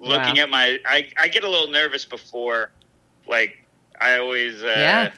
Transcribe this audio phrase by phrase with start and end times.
[0.00, 0.42] looking Wow.
[0.42, 0.78] at my.
[0.86, 2.70] I I get a little nervous before,
[3.28, 3.58] like
[4.00, 4.62] I always.
[4.62, 5.12] Uh, Yeah.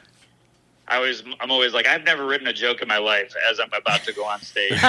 [0.85, 3.71] I always, I'm always like, I've never written a joke in my life as I'm
[3.71, 4.73] about to go on stage.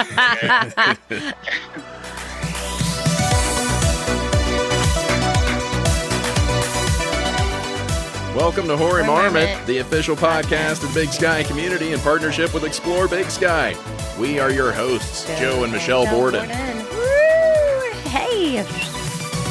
[8.35, 9.65] Welcome to Hoary Hoary Marmot, Marmot.
[9.67, 13.73] the official podcast of the Big Sky Community in partnership with Explore Big Sky.
[14.19, 16.49] We are your hosts, Joe and Michelle Borden.
[16.49, 16.74] Woo!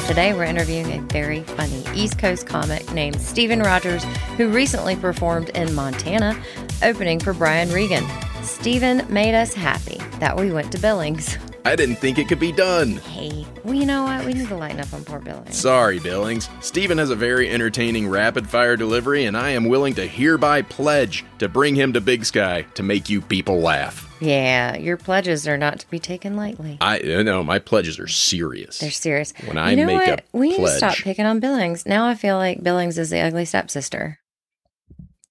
[0.07, 4.03] Today we're interviewing a very funny East Coast comic named Steven Rogers,
[4.37, 6.39] who recently performed in Montana,
[6.83, 8.05] opening for Brian Regan.
[8.43, 11.39] Steven made us happy that we went to Billings.
[11.65, 12.97] I didn't think it could be done.
[12.97, 14.23] Hey, well, you know what?
[14.23, 15.57] We need to lighten up on poor Billings.
[15.57, 16.49] Sorry, Billings.
[16.61, 21.25] Steven has a very entertaining rapid fire delivery, and I am willing to hereby pledge
[21.39, 24.04] to bring him to Big Sky to make you people laugh.
[24.21, 26.77] Yeah, your pledges are not to be taken lightly.
[26.79, 28.79] I no, my pledges are serious.
[28.79, 29.33] They're serious.
[29.45, 31.85] When I you know make a we need to stop picking on Billings.
[31.85, 34.19] Now I feel like Billings is the ugly stepsister.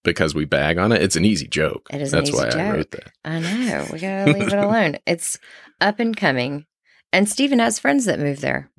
[0.03, 1.00] because we bag on it.
[1.03, 1.89] It's an easy joke.
[1.92, 2.75] It is an That's easy why I joke.
[2.75, 3.12] wrote that.
[3.25, 3.86] I know.
[3.91, 4.98] We gotta leave it alone.
[5.06, 5.39] It's
[5.80, 6.67] up and coming.
[7.12, 8.70] And Steven has friends that move there.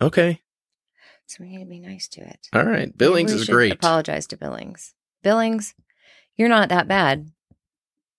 [0.00, 0.40] Okay.
[1.26, 2.48] So we need to be nice to it.
[2.52, 2.96] All right.
[2.96, 3.72] Billings is great.
[3.72, 4.94] Apologize to Billings.
[5.22, 5.74] Billings,
[6.36, 7.30] you're not that bad.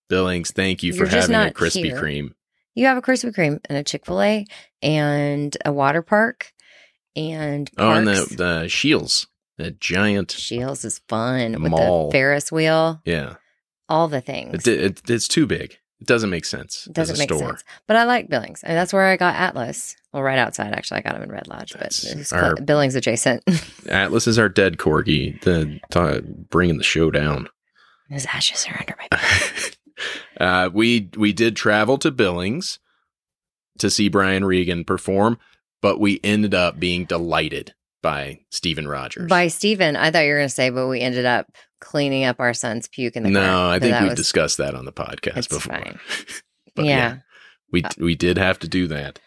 [0.09, 2.01] Billings, thank you for You're having a Krispy here.
[2.01, 2.31] Kreme.
[2.75, 4.45] You have a Krispy Kreme and a Chick fil A
[4.81, 6.51] and a water park
[7.15, 10.31] and Oh, and the the Scheels, that giant.
[10.31, 12.07] Scheels is fun with Mall.
[12.09, 13.35] the Ferris wheel, Yeah,
[13.87, 14.67] all the things.
[14.67, 15.77] it, it, it's too big.
[16.01, 16.85] It doesn't make sense.
[16.88, 17.49] It doesn't as a make store.
[17.51, 17.63] sense.
[17.88, 18.61] But I like Billings.
[18.63, 19.95] And that's where I got Atlas.
[20.11, 20.97] Well, right outside, actually.
[20.97, 23.41] I got him in Red Lodge, but it's our- Billings adjacent.
[23.88, 25.39] Atlas is our dead corgi.
[25.41, 25.79] The
[26.49, 27.47] bringing the show down.
[28.09, 29.21] His ashes are under my bed.
[30.39, 32.80] uh, we we did travel to Billings
[33.80, 35.38] to see Brian Regan perform,
[35.81, 39.30] but we ended up being delighted by Steven Rogers.
[39.30, 41.47] By Steven, I thought you were going to say, but we ended up
[41.80, 43.47] cleaning up our son's puke in the no, car.
[43.47, 45.96] No, I think was- discussed that on the podcast before.
[46.75, 47.17] But yeah.
[47.72, 49.19] we we did have to do that.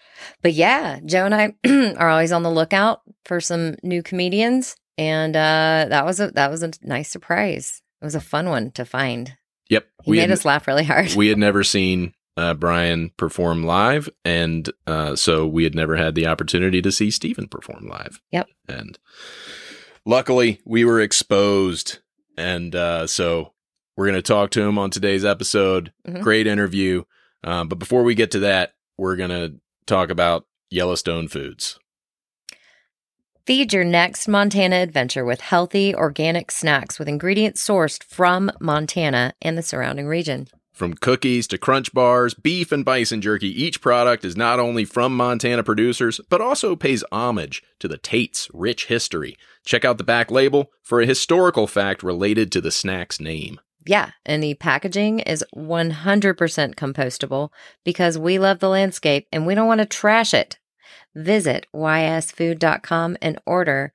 [0.43, 1.55] But yeah, Joe and I
[1.97, 4.75] are always on the lookout for some new comedians.
[4.99, 7.83] And uh, that was a that was a nice surprise.
[8.01, 9.37] It was a fun one to find.
[9.71, 11.15] Yep, He we made had, us laugh really hard.
[11.15, 16.15] we had never seen uh, Brian perform live, and uh, so we had never had
[16.15, 18.21] the opportunity to see Steven perform live.
[18.31, 18.49] Yep.
[18.69, 18.99] and
[20.05, 22.01] luckily we were exposed,
[22.37, 23.53] and uh, so
[23.97, 25.93] we're going to talk to him on today's episode.
[26.07, 26.21] Mhm.
[26.23, 27.05] Great interview,
[27.43, 29.55] uh, but before we get to that, we're going to
[29.87, 31.79] talk about Yellowstone foods.
[33.47, 39.57] Feed your next Montana adventure with healthy, organic snacks with ingredients sourced from Montana and
[39.57, 40.49] the surrounding region.
[40.73, 45.17] From cookies to crunch bars, beef and bison jerky, each product is not only from
[45.17, 49.37] Montana producers, but also pays homage to the Tate's rich history.
[49.65, 53.61] Check out the back label for a historical fact related to the snack's name.
[53.87, 57.51] Yeah, and the packaging is 100% compostable
[57.85, 60.59] because we love the landscape and we don't want to trash it.
[61.15, 63.93] Visit ysfood.com and order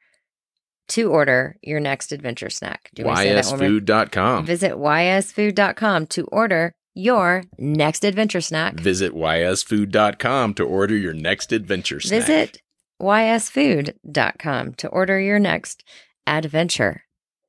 [0.90, 2.90] to order your next adventure snack.
[2.94, 3.60] Do you want to say that one?
[3.60, 4.46] YSfood.com.
[4.46, 8.74] Visit ysfood.com to order your next adventure snack.
[8.76, 12.22] Visit YSfood.com to order your next adventure snack.
[12.28, 12.62] Visit
[13.02, 15.84] ysfood.com to order your next
[16.28, 17.04] adventure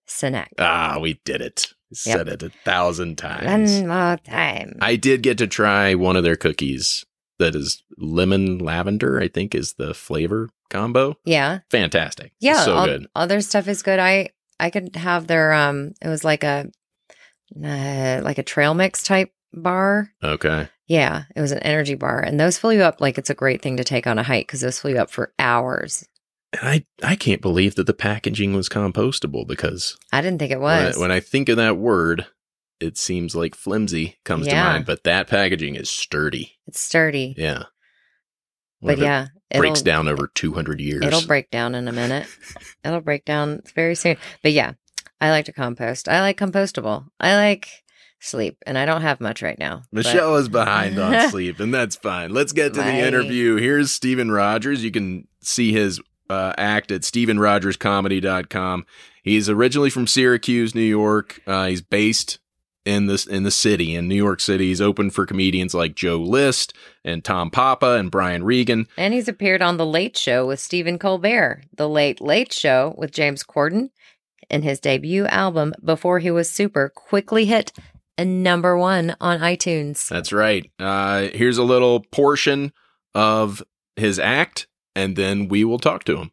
[0.06, 0.52] snack.
[0.58, 1.72] Ah, we did it.
[2.06, 2.16] Yep.
[2.16, 3.80] Said it a thousand times.
[3.80, 4.78] One more time.
[4.80, 7.04] I did get to try one of their cookies
[7.42, 11.16] that is lemon lavender, I think is the flavor combo.
[11.24, 11.58] yeah.
[11.70, 12.32] Fantastic.
[12.40, 13.06] Yeah, So all, good.
[13.14, 13.98] Other stuff is good.
[13.98, 15.92] I I could have their um.
[16.00, 16.70] It was like a
[17.62, 20.10] uh, like a trail mix type bar.
[20.22, 20.68] Okay.
[20.86, 23.62] Yeah, it was an energy bar, and those fill you up like it's a great
[23.62, 26.06] thing to take on a hike because those fill you up for hours.
[26.52, 30.60] And I, I can't believe that the packaging was compostable because I didn't think it
[30.60, 30.98] when I, was.
[30.98, 32.26] when I think of that word,
[32.82, 34.62] it seems like flimsy comes Yeah.
[34.64, 36.58] to mind, but that packaging is sturdy.
[36.66, 37.64] it's sturdy, Yeah.
[38.80, 39.26] What but if it yeah,
[39.56, 41.04] breaks down over 200 years.
[41.04, 42.26] It'll break down in a minute.
[42.84, 44.16] it'll break down very soon.
[44.42, 44.72] But yeah,
[45.20, 46.08] I like to compost.
[46.08, 47.06] I like compostable.
[47.20, 47.68] I like
[48.18, 49.82] sleep, and I don't have much right now.
[49.92, 52.30] but- Michelle is behind on sleep, and that's fine.
[52.32, 53.54] Let's get to My- the interview.
[53.56, 54.82] Here's Steven Rogers.
[54.82, 58.86] You can see his uh, act at StevenRogersComedy.com.
[59.22, 61.40] He's originally from Syracuse, New York.
[61.46, 62.38] Uh, he's based
[62.84, 64.68] in this in the city in New York City.
[64.68, 66.74] He's open for comedians like Joe List
[67.04, 68.88] and Tom Papa and Brian Regan.
[68.96, 73.12] And he's appeared on The Late Show with Stephen Colbert, The Late Late Show with
[73.12, 73.90] James Corden,
[74.50, 77.72] and his debut album, Before He Was Super, quickly hit
[78.18, 80.08] a number one on iTunes.
[80.08, 80.70] That's right.
[80.78, 82.72] Uh, here's a little portion
[83.14, 83.62] of
[83.96, 86.30] his act, and then we will talk to him.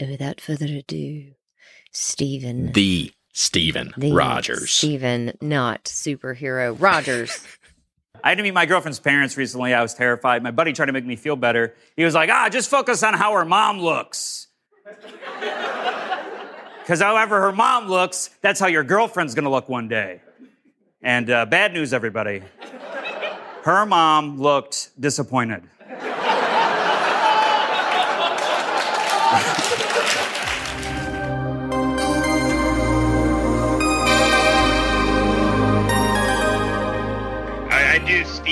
[0.00, 1.32] without further ado,
[1.92, 2.72] Stephen.
[2.72, 4.70] The Steven the Rogers.
[4.70, 7.44] Stephen, not superhero Rogers.
[8.24, 9.74] I had to meet my girlfriend's parents recently.
[9.74, 10.42] I was terrified.
[10.42, 11.74] My buddy tried to make me feel better.
[11.96, 14.46] He was like, ah, just focus on how her mom looks.
[16.82, 20.20] Because however her mom looks, that's how your girlfriend's gonna look one day.
[21.00, 22.42] And uh, bad news, everybody.
[23.62, 25.62] Her mom looked disappointed.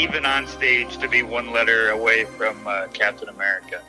[0.00, 3.80] do Steven on stage to be one letter away from uh, Captain America.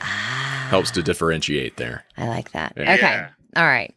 [0.00, 2.04] ah, Helps to differentiate there.
[2.16, 2.72] I like that.
[2.76, 2.94] Yeah.
[2.94, 3.00] Okay.
[3.00, 3.28] Yeah.
[3.56, 3.94] All right.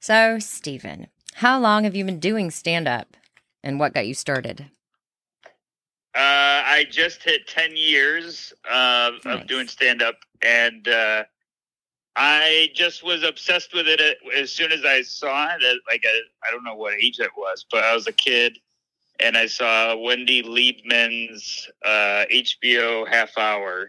[0.00, 3.16] So, Stephen, how long have you been doing stand up
[3.62, 4.66] and what got you started?
[6.16, 9.40] Uh, I just hit 10 years uh, Nice.
[9.42, 11.24] of doing stand up, and uh,
[12.14, 14.00] I just was obsessed with it
[14.36, 15.80] as soon as I saw it.
[15.88, 18.58] Like, I, I don't know what age it was, but I was a kid,
[19.20, 23.88] and I saw Wendy Liebman's uh, HBO half hour.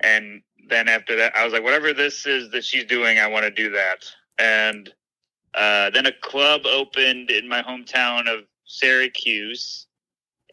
[0.00, 3.44] And then after that, I was like, whatever this is that she's doing, I want
[3.44, 4.04] to do that.
[4.38, 4.92] And
[5.54, 9.86] uh, then a club opened in my hometown of Syracuse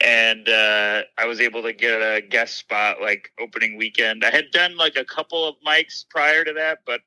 [0.02, 4.24] and uh, I was able to get a guest spot like opening weekend.
[4.24, 7.02] I had done like a couple of mics prior to that, but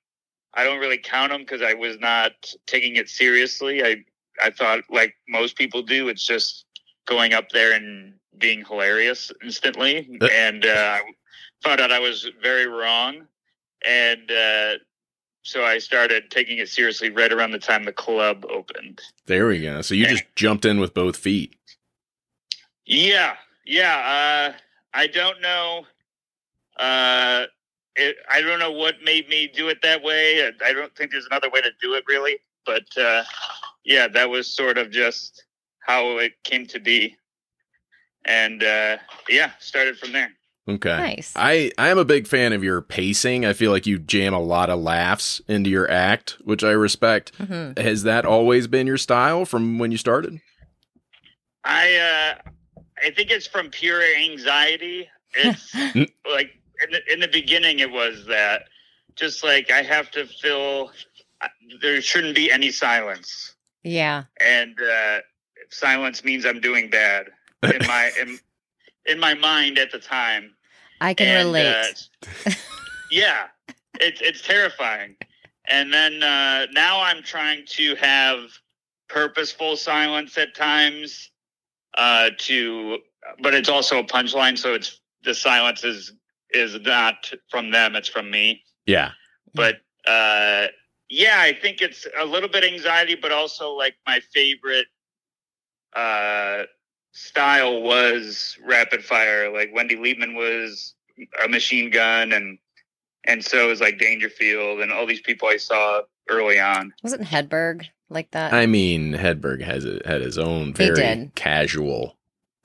[0.54, 2.32] I don't really count them because I was not
[2.66, 3.82] taking it seriously.
[3.82, 4.04] I
[4.42, 6.65] I thought like most people do, it's just
[7.06, 10.26] going up there and being hilarious instantly, Uh.
[10.32, 11.02] and uh, I
[11.62, 13.26] found out I was very wrong,
[13.86, 14.74] and uh,
[15.42, 19.00] so I started taking it seriously right around the time the club opened.
[19.26, 19.80] There we go.
[19.82, 21.54] So you just jumped in with both feet.
[22.84, 24.52] Yeah, yeah.
[24.54, 24.58] Uh,
[24.92, 25.86] I don't know.
[26.78, 27.46] Uh,
[27.96, 30.50] it, I don't know what made me do it that way.
[30.64, 32.38] I don't think there's another way to do it, really.
[32.66, 33.22] But uh,
[33.84, 35.44] yeah, that was sort of just
[35.86, 37.16] how it came to be,
[38.24, 38.96] and uh,
[39.28, 40.30] yeah, started from there.
[40.68, 40.96] Okay.
[40.96, 41.32] Nice.
[41.36, 43.46] I, I am a big fan of your pacing.
[43.46, 47.30] I feel like you jam a lot of laughs into your act, which I respect.
[47.36, 50.40] hmm Has that always been your style from when you started?
[51.64, 52.50] I uh,
[53.00, 55.08] I think it's from pure anxiety.
[55.34, 56.50] It's like
[56.82, 58.62] in the, in the beginning, it was that
[59.14, 60.90] just like I have to feel
[61.80, 63.54] there shouldn't be any silence.
[63.84, 64.24] Yeah.
[64.40, 65.18] and uh,
[65.70, 67.26] silence means I'm doing bad
[67.62, 68.38] in my in,
[69.06, 70.54] in my mind at the time.
[71.00, 72.08] I can And, relate.
[72.46, 72.50] uh,
[73.10, 73.46] yeah,
[74.00, 75.16] it's it's terrifying.
[75.68, 78.38] And then uh, now I'm trying to have
[79.08, 81.30] purposeful silence at times.
[81.98, 82.98] Uh, to,
[83.42, 86.12] but it's also a punchline, so it's the silence is
[86.50, 89.12] is not from them; it's from me Yeah.
[89.54, 89.76] but
[90.06, 90.66] uh
[91.08, 94.86] yeah i think it's a little bit anxiety but also like my favorite
[95.94, 96.62] uh
[97.12, 100.94] style was rapid fire like wendy liebman was
[101.42, 102.58] a machine gun and
[103.24, 107.86] and so was like dangerfield and all these people i saw early on Wasn't Hedberg
[108.08, 108.52] like that?
[108.52, 112.16] I mean, Hedberg has a, had his own very casual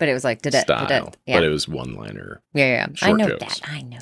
[0.01, 1.17] but it was like did it, style, did it?
[1.27, 1.37] Yeah.
[1.37, 2.41] but it was one liner.
[2.55, 3.07] yeah, yeah.
[3.07, 3.59] I know jokes.
[3.59, 3.69] that.
[3.69, 3.99] I know.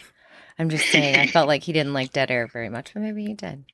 [0.58, 1.14] I'm just saying.
[1.14, 3.66] I felt like he didn't like dead air very much, but maybe he did.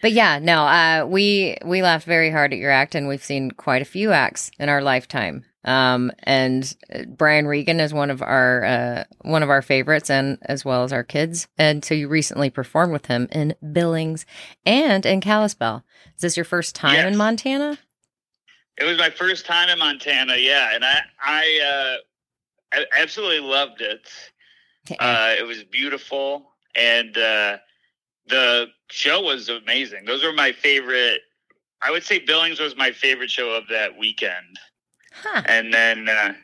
[0.00, 0.64] But yeah, no.
[0.64, 4.12] Uh, we we laughed very hard at your act, and we've seen quite a few
[4.12, 5.44] acts in our lifetime.
[5.64, 10.38] Um, and uh, Brian Regan is one of our uh, one of our favorites, and
[10.42, 11.46] as well as our kids.
[11.56, 14.26] And so you recently performed with him in Billings
[14.66, 15.84] and in Kalispell.
[16.16, 17.78] Is this your first time in Montana?
[18.78, 21.96] it was my first time in montana yeah and i i
[22.72, 24.08] uh i absolutely loved it
[24.98, 27.58] Uh, it was beautiful, and uh,
[28.26, 30.04] the show was amazing.
[30.04, 31.20] Those were my favorite.
[31.80, 34.58] I would say Billings was my favorite show of that weekend,
[35.12, 35.42] huh.
[35.46, 36.34] and then uh,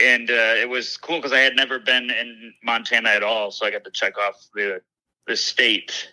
[0.00, 3.66] and uh, it was cool because I had never been in Montana at all, so
[3.66, 4.80] I got to check off the
[5.26, 6.12] the state,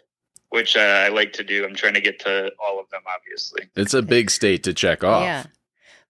[0.49, 1.65] which uh, I like to do.
[1.65, 3.69] I'm trying to get to all of them, obviously.
[3.75, 5.23] It's a big state to check off.
[5.23, 5.45] Yeah.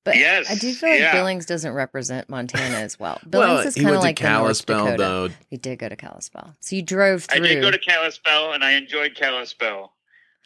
[0.06, 1.12] But Yes, I do feel like yeah.
[1.12, 3.20] Billings doesn't represent Montana as well.
[3.30, 4.98] Billings well, is kind of like to the North Dakota.
[4.98, 5.30] though.
[5.50, 6.56] He did go to Kalispell.
[6.62, 7.44] So you drove through.
[7.46, 9.94] I did go to Kalispell, and I enjoyed Kalispell.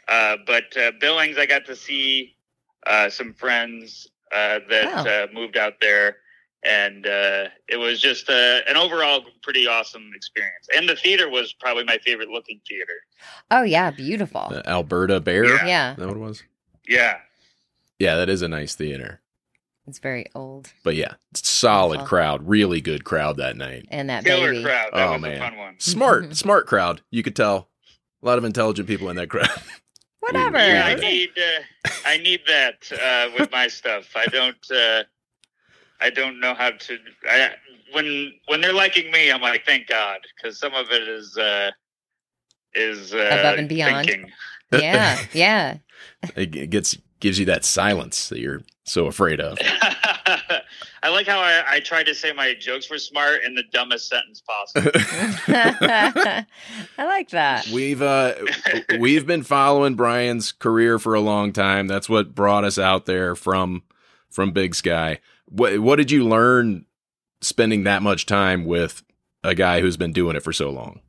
[0.07, 2.35] Uh, but uh, Billings, I got to see
[2.87, 5.09] uh, some friends uh, that Oh.
[5.09, 6.17] uh, moved out there,
[6.65, 10.67] and uh, it was just uh, an overall pretty awesome experience.
[10.75, 12.93] And the theater was probably my favorite looking theater.
[13.51, 14.47] oh yeah, beautiful.
[14.49, 15.45] The Alberta Bair.
[15.45, 15.65] Yeah.
[15.67, 16.43] yeah, Is that what it was?
[16.87, 17.19] Yeah,
[17.99, 19.21] Yeah, that is a nice theater.
[19.87, 20.71] It's very old.
[20.83, 22.07] But yeah, solid Awful.
[22.07, 23.85] crowd, really good crowd that night.
[23.89, 24.63] And that killer baby.
[24.63, 24.89] crowd.
[24.93, 25.35] That Oh, was man.
[25.35, 25.75] a fun one.
[25.79, 27.01] Smart, smart crowd.
[27.11, 27.69] You could tell.
[28.21, 29.49] A lot of intelligent people in that crowd.
[30.21, 30.57] Whatever.
[30.57, 34.05] Yeah, I need uh, I need that uh, with my stuff.
[34.15, 35.03] I don't uh,
[35.99, 36.97] I don't know how to.
[37.29, 37.49] I,
[37.91, 41.71] when when they're liking me, I'm like, thank God, because some of it is uh,
[42.73, 44.07] is uh, Above and beyond.
[44.07, 44.31] thinking.
[44.71, 45.77] yeah, yeah.
[46.37, 49.57] it gets gives you that silence that you're so afraid of.
[51.03, 54.07] I like how I, I tried to say my jokes were smart in the dumbest
[54.07, 54.91] sentence possible.
[55.47, 56.45] I
[56.97, 57.67] like that.
[57.67, 58.35] We've uh
[58.99, 61.87] we've been following Brian's career for a long time.
[61.87, 63.83] That's what brought us out there from
[64.29, 65.19] from Big Sky.
[65.45, 66.85] What what did you learn
[67.41, 69.03] spending that much time with
[69.43, 71.01] a guy who's been doing it for so long?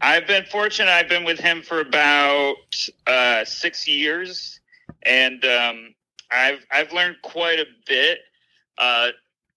[0.00, 0.90] I've been fortunate.
[0.90, 2.56] I've been with him for about
[3.06, 4.60] uh, six years,
[5.04, 5.94] and um,
[6.30, 8.20] I've I've learned quite a bit.
[8.78, 9.08] Uh,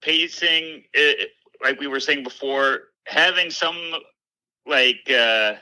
[0.02, 1.30] pacing, it,
[1.64, 3.78] like we were saying before, having some
[4.66, 5.54] like uh,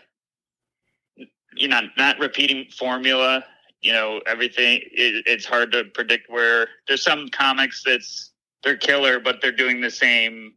[1.55, 3.43] you know not repeating formula.
[3.81, 4.81] You know everything.
[4.91, 8.31] It, it's hard to predict where there's some comics that's
[8.63, 10.53] they're killer, but they're doing the same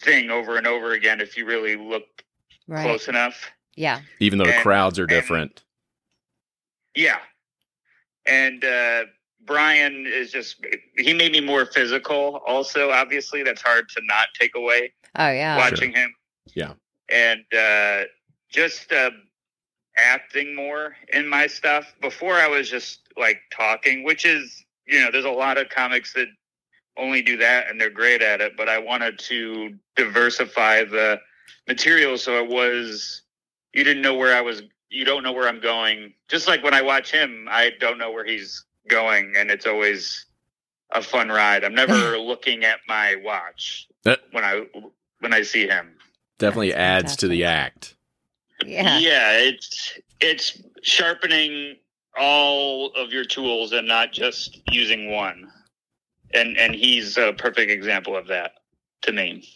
[0.00, 1.20] thing over and over again.
[1.20, 2.04] If you really look
[2.68, 2.84] Right.
[2.84, 3.50] close enough.
[3.74, 4.00] Yeah.
[4.20, 5.64] Even though the crowds are and- different.
[6.94, 7.18] Yeah.
[8.24, 9.04] And uh,
[9.46, 10.56] Brian is just,
[10.96, 13.42] he made me more physical, also, obviously.
[13.42, 15.56] That's hard to not take away Oh yeah.
[15.56, 16.14] watching him.
[16.54, 16.74] Yeah.
[17.10, 18.04] And uh,
[18.50, 19.10] just uh,
[19.96, 21.92] acting more in my stuff.
[22.00, 26.12] Before I was just like talking, which is, you know, there's a lot of comics
[26.14, 26.28] that
[26.96, 28.56] only do that and they're great at it.
[28.56, 31.20] But I wanted to diversify the
[31.68, 33.22] material so it was,
[33.72, 36.12] you didn't know where I was, you don't know where I'm going.
[36.28, 39.34] Just like when I watch him, I don't know where he's going.
[39.36, 40.26] And it's always
[40.92, 41.64] a fun ride.
[41.64, 44.66] I'm never looking at my watch That when I
[45.20, 45.94] when I see him.
[46.38, 47.94] definitely That's adds to the act.
[48.64, 49.32] Yeah, yeah.
[49.38, 51.76] it's it's sharpening
[52.18, 55.50] all of your tools and not just using one.
[56.34, 58.52] And and he's a perfect example of that
[59.02, 59.48] to me.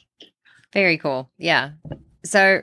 [0.73, 1.31] Very cool.
[1.39, 1.71] Yeah.
[2.25, 2.63] So,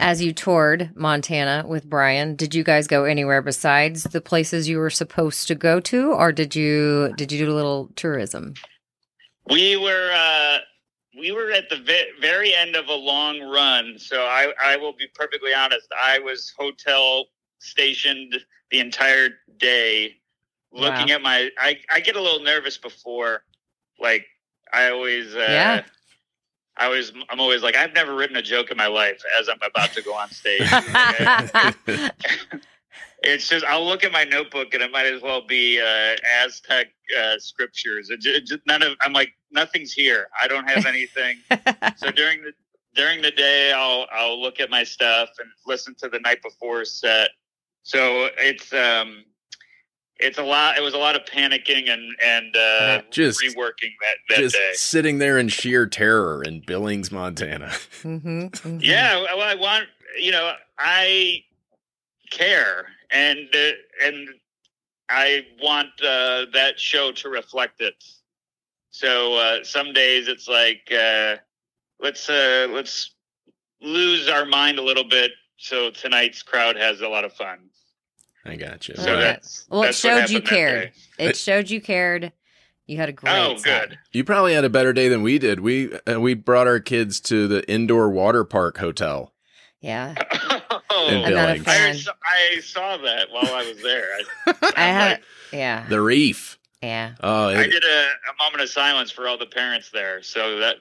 [0.00, 4.78] as you toured Montana with Brian, did you guys go anywhere besides the places you
[4.78, 8.54] were supposed to go to, or did you did you do a little tourism?
[9.48, 10.58] We were uh
[11.18, 14.92] we were at the ve- very end of a long run, so I I will
[14.94, 15.86] be perfectly honest.
[15.96, 17.26] I was hotel
[17.58, 18.36] stationed
[18.70, 20.16] the entire day
[20.72, 21.14] looking Wow.
[21.16, 23.42] at my I I get a little nervous before
[23.98, 24.24] like
[24.72, 25.82] I always uh Yeah.
[26.80, 29.60] I always I'm always like I've never written a joke in my life as I'm
[29.62, 30.68] about to go on stage.
[33.22, 36.88] It's just I'll look at my notebook and it might as well be uh, Aztec
[37.18, 38.10] uh, scriptures.
[38.10, 40.28] It just, just none of I'm like nothing's here.
[40.40, 41.38] I don't have anything.
[41.96, 42.52] so during the
[42.94, 46.84] during the day, I'll I'll look at my stuff and listen to the night before
[46.84, 47.30] set.
[47.82, 49.24] So it's um
[50.22, 50.76] it's a lot.
[50.78, 54.70] It was a lot of panicking and and uh, Just- reworking that that Just day.
[54.74, 57.70] sitting there in sheer terror in Billings, Montana.
[58.02, 59.86] hmm hmm Yeah, well, I want
[60.18, 61.42] you know I
[62.30, 63.70] care and uh,
[64.04, 64.28] and
[65.08, 67.94] I want uh, that show to reflect it.
[68.90, 71.36] So uh, some days it's like uh,
[72.00, 73.14] let's uh, let's
[73.80, 77.58] lose our mind a little bit so tonight's crowd has a lot of fun.
[78.44, 78.94] I got you.
[78.96, 79.20] So yeah.
[79.20, 80.92] that's Well, it that's what showed you cared.
[81.18, 82.32] It showed you cared.
[82.86, 83.32] You had a great.
[83.36, 83.90] Oh, set.
[83.90, 83.98] good.
[84.12, 85.60] You probably had a better day than we did.
[85.60, 89.32] We uh, we brought our kids to the indoor water park hotel.
[89.80, 90.14] Yeah.
[90.92, 91.68] Oh, In I'm not a Billings.
[91.68, 94.04] I, saw, I saw that while I was there.
[94.46, 95.10] I, I had.
[95.12, 95.86] like, Yeah.
[95.88, 96.58] The reef.
[96.82, 97.12] Yeah.
[97.22, 100.76] Oh, I did a, a moment of silence for all the parents there, so that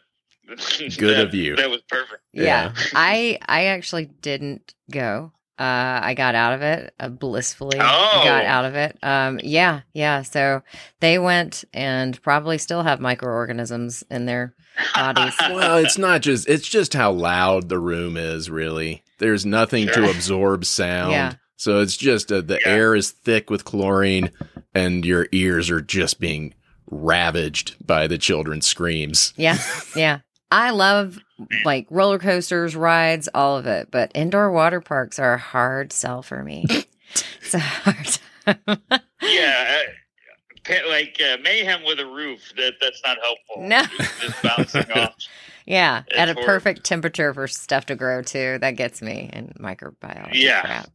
[0.48, 1.56] Good that- of you.
[1.58, 2.22] That was perfect.
[2.34, 2.44] Yeah.
[2.76, 2.84] Yeah.
[2.96, 5.32] I I actually didn't go.
[5.60, 7.78] Uh, I got out of it uh, blissfully.
[7.82, 8.22] Oh.
[8.24, 8.98] Got out of it.
[9.04, 10.22] Um, yeah, yeah.
[10.22, 10.62] So
[11.02, 14.54] they went and probably still have microorganisms in their
[14.96, 15.36] bodies.
[15.42, 18.50] well, it's not just it's just how loud the room is.
[18.50, 21.12] Really, there's nothing to absorb sound.
[21.12, 21.34] Yeah.
[21.58, 22.72] So it's just uh, the Yeah.
[22.72, 24.32] air is thick with chlorine,
[24.74, 26.54] and your ears are just being
[26.90, 29.34] ravaged by the children's screams.
[29.36, 29.58] Yeah,
[29.96, 30.20] yeah.
[30.52, 31.20] I love
[31.64, 33.90] like roller coasters, rides, all of it.
[33.92, 36.66] But indoor water parks are a hard sell for me.
[37.42, 38.20] it's a hard.
[38.66, 38.82] time.
[39.22, 39.82] yeah,
[40.70, 42.52] uh, like uh, mayhem with a roof.
[42.58, 43.58] That that's not helpful.
[43.68, 43.84] No.
[43.98, 45.16] just, just bouncing off.
[45.68, 46.44] yeah, It's at a horrible.
[46.54, 48.58] perfect temperature for stuff to grow too.
[48.60, 50.30] That gets me and microbiology.
[50.34, 50.62] Yeah.
[50.62, 50.90] crap.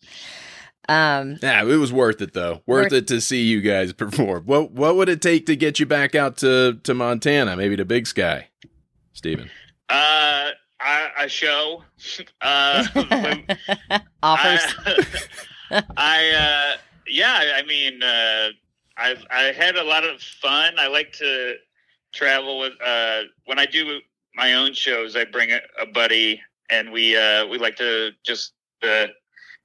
[0.88, 1.38] Um.
[1.42, 2.62] Yeah, it was worth it though.
[2.66, 4.44] Worth Worth- it to see you guys perform.
[4.46, 7.84] What what would it take to get you back out to to Montana, maybe to
[7.86, 8.48] Big Sky,
[9.14, 9.48] Steven?
[9.88, 11.82] Uh, a, a show.
[12.42, 12.84] Uh,
[14.22, 14.60] offers.
[14.84, 15.02] I,
[15.96, 16.76] I uh,
[17.08, 18.48] yeah, I mean, uh,
[18.98, 20.74] I've I had a lot of fun.
[20.78, 21.54] I like to
[22.12, 24.00] travel with uh, when I do
[24.34, 25.16] my own shows.
[25.16, 26.40] I bring a, a buddy,
[26.70, 28.52] and we uh, we like to just
[28.82, 29.06] uh,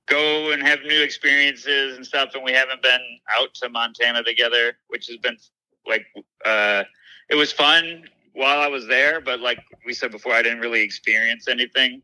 [0.07, 2.29] go and have new experiences and stuff.
[2.33, 5.37] And we haven't been out to Montana together, which has been
[5.85, 6.05] like
[6.45, 6.83] uh,
[7.29, 9.21] it was fun while I was there.
[9.21, 12.01] But like we said before, I didn't really experience anything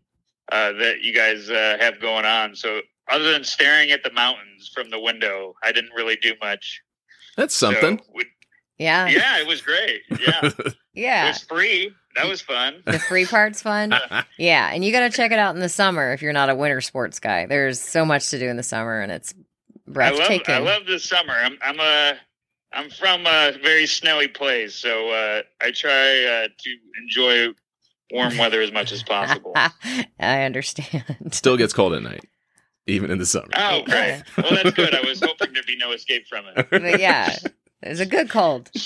[0.52, 2.56] uh, that you guys uh, have going on.
[2.56, 6.82] So other than staring at the mountains from the window, I didn't really do much.
[7.38, 8.00] That's something.
[8.00, 8.26] So we-
[8.78, 9.08] yeah.
[9.08, 10.02] yeah, it was great.
[10.20, 10.50] Yeah,
[10.94, 11.26] yeah.
[11.26, 11.92] it was free.
[12.18, 12.84] That was fun.
[12.86, 13.94] The free part's fun.
[14.38, 14.70] Yeah.
[14.72, 16.82] And you got to check it out in the summer if you're not a winter
[16.82, 17.46] sports guy.
[17.46, 20.56] There's so much to do in the summer and it's I love breathtaking.
[20.56, 21.34] I love the summer.
[21.34, 22.16] I'm I'm a
[22.76, 27.54] I'm from a very snowy place, so uh, I try uh, to enjoy
[28.12, 29.54] warm weather as much as possible.
[30.20, 31.04] I understand.
[31.32, 32.26] Still gets cold at night,
[32.86, 33.48] even in the summer.
[33.56, 34.24] Oh, great.
[34.38, 34.94] Well, that's good.
[34.94, 37.36] I was hoping there'd be no escape from But yeah,
[37.82, 38.70] it's a good cold.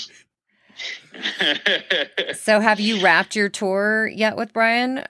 [2.34, 5.04] So have you wrapped your tour yet with Brian?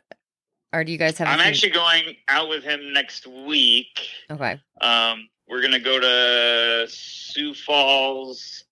[0.72, 4.08] Or do you guys have I'm few- actually going out with him next week.
[4.30, 4.60] Okay.
[4.80, 8.64] Um, we're gonna go to Sioux Falls.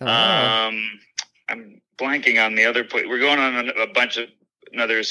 [0.00, 0.06] Oh.
[0.06, 1.00] Um,
[1.48, 3.06] I'm blanking on the other place.
[3.08, 4.28] We're going on a, a bunch of
[4.72, 5.02] another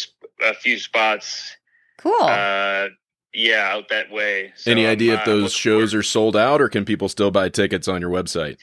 [0.44, 1.56] a few spots.
[1.98, 2.14] cool.
[2.22, 2.88] Uh,
[3.34, 4.54] yeah, out that way.
[4.56, 6.86] So Any I'm, idea if uh, those looking shows forward- are sold out, or can
[6.86, 8.58] people still buy tickets on your website?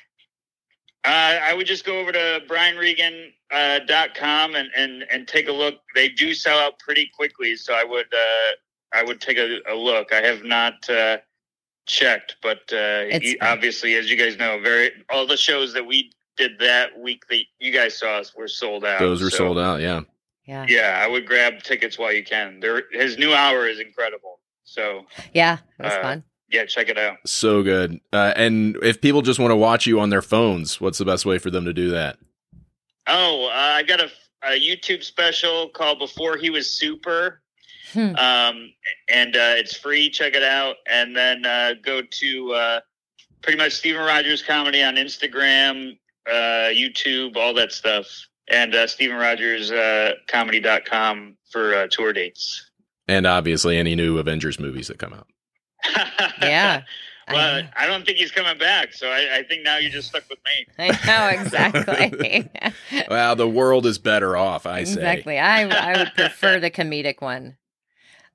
[1.05, 5.49] Uh, I would just go over to brianregan.com uh, dot com and, and, and take
[5.49, 5.75] a look.
[5.95, 8.53] They do sell out pretty quickly, so I would uh,
[8.99, 10.13] I would take a, a look.
[10.13, 11.19] I have not uh,
[11.87, 16.11] checked, but uh, It's- obviously, as you guys know, very all the shows that we
[16.37, 18.99] did that week that you guys saw us were sold out.
[19.01, 19.81] Those are so, sold out.
[19.81, 20.01] Yeah.
[20.47, 20.67] yeah.
[20.69, 22.59] Yeah, I would grab tickets while you can.
[22.61, 24.41] There, his new hour is incredible.
[24.65, 25.59] So Yeah.
[25.79, 26.25] It was Uh, fun.
[26.51, 27.19] yeah, check it out.
[27.27, 28.01] So good.
[28.13, 31.25] Uh, and if people just want to watch you on their phones, what's the best
[31.25, 32.17] way for them to do that?
[33.07, 34.11] Oh, uh, I got a,
[34.43, 37.43] a YouTube special called "Before He Was Super."
[37.95, 38.15] Hmm.
[38.17, 38.73] um,
[39.09, 40.11] and uh, it's free.
[40.11, 42.81] Check it out, and then uh, go to uh,
[43.43, 45.97] pretty much Steven Rogers Comedy on Instagram,
[46.29, 48.07] uh, YouTube, all that stuff,
[48.51, 52.71] and uh, Steven Rogers uh, Comedy.com for uh, tour dates.
[53.07, 55.29] And obviously, any new Avengers movies that come out.
[56.43, 56.83] Yeah.
[57.31, 60.09] well, I, I don't think he's coming back, so I, I think now you're just
[60.09, 60.67] stuck with me.
[60.79, 62.51] I know exactly.
[63.09, 64.95] Well, the world is better off, I say.
[64.95, 65.39] exactly.
[65.39, 67.57] I I would prefer the comedic one.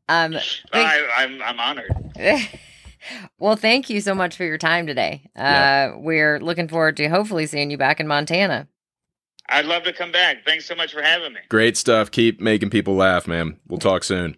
[0.09, 0.35] Um
[0.73, 1.93] I, I'm I'm honored.
[3.39, 5.21] well, thank you so much for your time today.
[5.37, 5.95] Uh Yeah.
[5.95, 8.67] we're looking forward to hopefully seeing you back in Montana.
[9.47, 10.43] I'd love to come back.
[10.45, 11.39] Thanks so much for having me.
[11.49, 12.11] Great stuff.
[12.11, 13.57] Keep making people laugh, man.
[13.67, 14.35] We'll talk soon.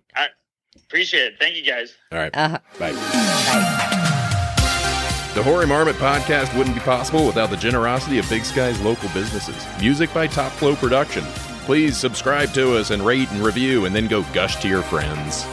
[0.85, 1.33] Appreciate it.
[1.39, 1.95] Thank you guys.
[2.11, 2.31] All right.
[2.35, 2.91] Uh, Bye.
[5.33, 9.65] The Hoary Marmot podcast wouldn't be possible without the generosity of Big Sky's local businesses.
[9.79, 11.23] Music by Top Flow Production.
[11.65, 15.45] Please subscribe to us and rate and review, and then go gush to your friends.